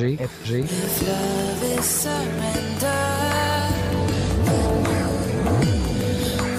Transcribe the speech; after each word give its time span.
FG. 0.00 0.64
If 0.64 1.02
love 1.06 1.62
is 1.62 1.84
surrender, 1.84 3.04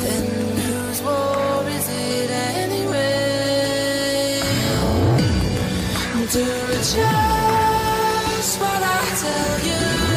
then 0.02 0.26
whose 0.62 1.02
war 1.02 1.66
is 1.68 1.88
it 1.90 2.30
anyway? 2.62 4.42
Do 6.32 6.46
just 6.78 8.60
what 8.62 8.82
I 8.84 9.02
tell 9.24 9.58
you, 9.70 10.11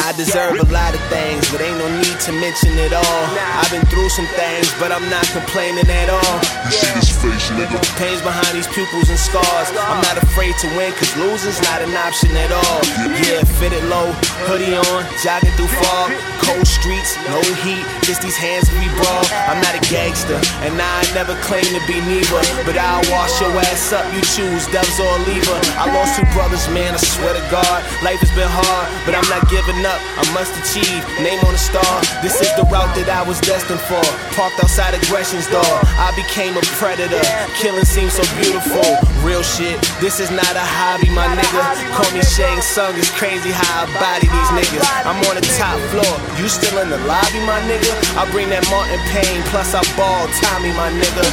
I 0.00 0.14
deserve 0.16 0.58
a 0.58 0.66
lot 0.70 0.94
of 0.94 1.02
things, 1.10 1.50
but 1.50 1.60
ain't 1.60 1.78
no 1.78 1.90
need 1.98 2.18
to 2.26 2.32
mention 2.32 2.78
it 2.78 2.92
all. 2.92 3.22
I've 3.58 3.70
been 3.70 3.86
through 3.86 4.10
some 4.10 4.26
things, 4.38 4.70
but 4.78 4.92
I'm 4.92 5.08
not 5.10 5.26
complaining 5.34 5.90
at 5.90 6.10
all. 6.10 6.36
You 6.66 6.70
see 6.70 6.94
this 6.94 7.10
face, 7.10 7.50
nigga. 7.50 7.82
Pains 7.98 8.22
behind 8.22 8.54
these 8.54 8.66
pupils 8.70 9.10
and 9.10 9.18
scars. 9.18 9.70
I'm 9.74 10.02
not 10.02 10.22
afraid 10.40 10.56
to 10.56 10.68
win, 10.76 10.92
cause 10.92 11.14
losing's 11.16 11.60
not 11.68 11.82
an 11.82 11.92
option 11.92 12.32
at 12.32 12.48
all. 12.48 12.80
Yeah, 13.28 13.44
fitted 13.60 13.84
low, 13.92 14.08
hoodie 14.48 14.72
on, 14.72 15.04
jogging 15.20 15.52
through 15.52 15.68
fog. 15.68 16.16
Cold 16.40 16.64
streets, 16.64 17.20
no 17.28 17.36
heat, 17.60 17.84
just 18.08 18.24
these 18.24 18.36
hands 18.40 18.72
we 18.72 18.88
brawl. 18.96 19.20
I'm 19.44 19.60
not 19.60 19.76
a 19.76 19.82
gangster, 19.92 20.40
and 20.64 20.80
I 20.80 21.04
never 21.12 21.36
claim 21.44 21.68
to 21.76 21.82
be 21.84 22.00
neither. 22.08 22.40
But 22.64 22.80
I'll 22.80 23.04
wash 23.12 23.36
your 23.44 23.52
ass 23.68 23.92
up, 23.92 24.08
you 24.16 24.24
choose 24.24 24.64
devils 24.72 24.96
or 24.96 25.12
lever. 25.28 25.60
I 25.76 25.92
lost 25.92 26.16
two 26.16 26.24
brothers, 26.32 26.64
man, 26.72 26.96
I 26.96 27.00
swear 27.04 27.36
to 27.36 27.44
God. 27.52 27.84
Life 28.00 28.24
has 28.24 28.32
been 28.32 28.48
hard, 28.48 28.88
but 29.04 29.12
I'm 29.12 29.28
not 29.28 29.44
giving 29.52 29.84
up. 29.84 30.00
I 30.16 30.24
must 30.32 30.56
achieve, 30.56 31.04
name 31.20 31.44
on 31.44 31.52
the 31.52 31.60
star. 31.60 31.92
This 32.24 32.40
is 32.40 32.48
the 32.56 32.64
route 32.72 32.96
that 32.96 33.12
I 33.12 33.20
was 33.28 33.36
destined 33.44 33.84
for. 33.84 34.00
Parked 34.32 34.56
outside 34.64 34.96
aggression's 34.96 35.46
door. 35.52 35.76
I 36.00 36.16
became 36.16 36.56
a 36.56 36.64
predator. 36.80 37.20
Killing 37.60 37.84
seems 37.84 38.16
so 38.16 38.24
beautiful. 38.40 38.88
Real 39.20 39.44
shit, 39.44 39.76
this 40.00 40.18
is 40.18 40.29
not 40.36 40.54
a 40.54 40.62
hobby, 40.62 41.10
my 41.10 41.26
nigga. 41.34 41.62
Call 41.94 42.10
me 42.12 42.22
Shang 42.22 42.60
Tsung, 42.60 42.94
it's 42.96 43.10
crazy 43.10 43.50
how 43.50 43.84
I 43.84 43.90
body 43.98 44.28
these 44.28 44.50
niggas. 44.54 44.86
I'm 45.04 45.18
on 45.26 45.34
the 45.34 45.46
top 45.58 45.78
floor, 45.90 46.14
you 46.38 46.48
still 46.48 46.78
in 46.78 46.90
the 46.90 46.98
lobby, 47.06 47.40
my 47.46 47.60
nigga. 47.66 47.92
I 48.16 48.30
bring 48.30 48.48
that 48.50 48.64
Martin 48.70 49.00
Payne, 49.10 49.42
plus 49.50 49.74
I 49.74 49.82
ball 49.96 50.28
Tommy, 50.40 50.72
my 50.72 50.90
nigga. 50.90 51.24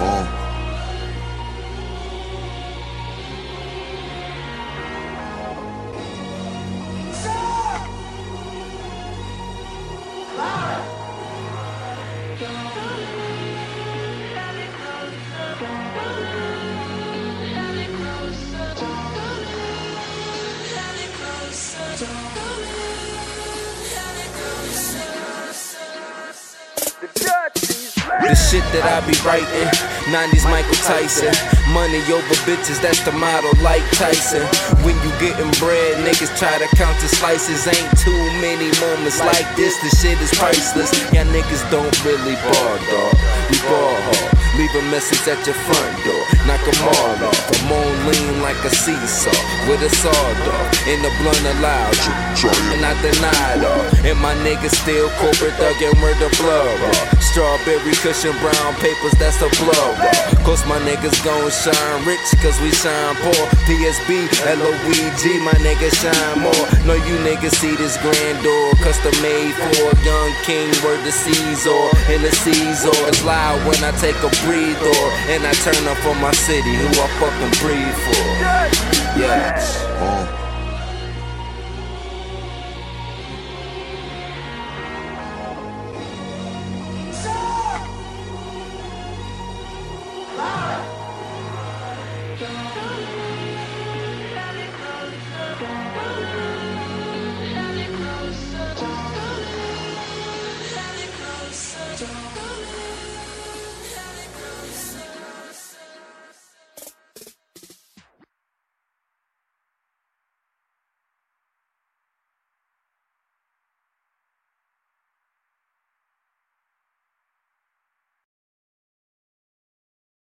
Uh, 0.00 0.40
The 28.30 28.38
shit 28.38 28.62
that 28.70 28.86
I 28.86 29.02
be 29.10 29.18
writing, 29.26 29.66
90s 30.06 30.46
Michael 30.46 30.78
Tyson. 30.86 31.34
Money 31.74 31.98
over 32.14 32.38
bitches, 32.46 32.78
that's 32.78 33.02
the 33.02 33.10
motto 33.10 33.50
like 33.58 33.82
Tyson. 33.98 34.46
When 34.86 34.94
you 35.02 35.10
getting 35.18 35.50
bread, 35.58 35.98
niggas 36.06 36.30
try 36.38 36.54
to 36.62 36.70
count 36.78 36.94
the 37.02 37.10
slices. 37.10 37.66
Ain't 37.66 37.90
too 37.98 38.14
many 38.38 38.70
moments 38.78 39.18
like 39.18 39.50
this, 39.58 39.74
the 39.82 39.90
shit 39.98 40.14
is 40.22 40.30
priceless. 40.38 40.94
Y'all 41.10 41.26
niggas 41.34 41.66
don't 41.74 41.90
really 42.06 42.38
ball, 42.38 42.78
dog. 42.86 43.18
We 43.50 43.58
ball 43.66 43.98
hard. 43.98 44.30
Leave 44.54 44.74
a 44.78 44.84
message 44.94 45.26
at 45.26 45.42
your 45.42 45.58
front 45.66 45.90
door, 46.06 46.09
knock 46.46 46.62
'em 46.66 46.80
all 46.88 47.28
off. 47.28 47.38
I'm 47.60 47.72
on 47.72 47.92
lean 48.08 48.42
like 48.42 48.60
a 48.64 48.70
seesaw 48.70 49.34
with 49.68 49.82
a 49.82 49.90
sawed 49.90 50.40
off. 50.48 50.86
In 50.86 51.02
the 51.02 51.12
blunt 51.20 51.44
allowed, 51.54 51.94
it. 51.94 52.74
and 52.74 52.84
I 52.84 52.94
denied 53.02 53.64
all. 53.64 53.86
And 54.08 54.18
my 54.18 54.34
niggas 54.46 54.74
still 54.82 55.08
corporate 55.20 55.54
thuggin' 55.60 55.94
where 56.02 56.14
the 56.22 56.30
blood 56.40 56.80
raw. 56.80 57.20
Strawberry 57.20 57.94
cushion 58.02 58.34
brown 58.40 58.74
papers, 58.82 59.14
that's 59.18 59.38
the 59.38 59.50
blood 59.60 59.94
raw. 60.00 60.44
Cause 60.44 60.64
my 60.66 60.78
niggas 60.88 61.22
gon' 61.24 61.50
shine 61.50 62.00
rich, 62.04 62.26
cause 62.42 62.58
we 62.60 62.70
shine 62.72 63.14
poor. 63.22 63.44
PSB, 63.68 64.26
LOEG, 64.60 65.24
my 65.44 65.56
niggas 65.66 65.94
shine 66.02 66.38
more. 66.40 66.66
Know 66.90 66.96
you 66.96 67.18
niggas 67.18 67.54
see 67.54 67.76
this 67.76 67.96
grand 67.98 68.42
door, 68.42 68.72
custom 68.82 69.14
made 69.22 69.54
for 69.54 69.94
a 69.94 70.04
young 70.04 70.32
king, 70.42 70.66
word 70.82 70.98
to 71.04 71.12
Caesar. 71.12 71.70
In 72.12 72.20
the 72.20 72.32
Caesar, 72.32 72.90
it's 73.06 73.24
loud 73.24 73.64
when 73.64 73.78
I 73.84 73.92
take 73.98 74.16
a 74.16 74.30
breather. 74.42 74.98
And 75.30 75.46
I 75.46 75.52
turn 75.62 75.86
up 75.86 75.98
for 75.98 76.16
my 76.16 76.32
city, 76.32 76.74
who 76.74 76.88
I 76.88 77.06
fucking 77.20 77.54
breathe 77.62 77.94
for. 77.94 79.20
Yeah. 79.20 79.54
Uh, 80.00 80.39